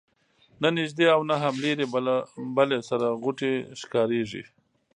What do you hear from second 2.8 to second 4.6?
سره غوټۍ ښکاریږي